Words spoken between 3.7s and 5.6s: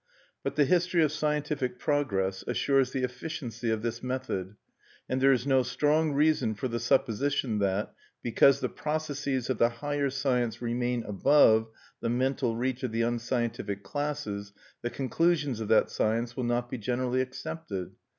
this method; and there is